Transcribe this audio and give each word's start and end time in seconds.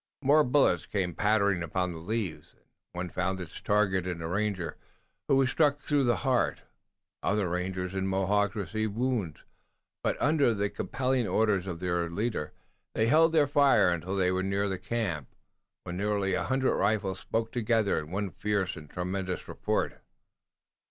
More 0.23 0.43
bullets 0.43 0.87
came 0.87 1.13
pattering 1.13 1.61
upon 1.61 1.91
the 1.91 1.99
leaves, 1.99 2.53
and 2.53 2.63
one 2.93 3.09
found 3.09 3.39
its 3.39 3.61
target 3.61 4.07
in 4.07 4.19
a 4.19 4.27
ranger 4.27 4.75
who 5.27 5.35
was 5.35 5.51
struck 5.51 5.77
through 5.77 6.05
the 6.05 6.15
heart. 6.25 6.63
Other 7.21 7.47
rangers 7.47 7.93
and 7.93 8.09
Mohawks 8.09 8.55
received 8.55 8.95
wounds, 8.95 9.43
but 10.03 10.19
under 10.19 10.55
the 10.55 10.71
compelling 10.71 11.27
orders 11.27 11.67
of 11.67 11.79
their 11.79 12.09
leaders 12.09 12.49
they 12.95 13.05
held 13.05 13.31
their 13.31 13.45
fire 13.45 13.89
until 13.91 14.15
they 14.15 14.31
were 14.31 14.41
near 14.41 14.67
the 14.67 14.79
camp, 14.79 15.27
when 15.83 15.97
nearly 15.97 16.33
a 16.33 16.45
hundred 16.45 16.73
rifles 16.75 17.19
spoke 17.19 17.51
together 17.51 17.99
in 17.99 18.09
one 18.09 18.31
fierce 18.31 18.75
and 18.75 18.89
tremendous 18.89 19.47
report. 19.47 20.01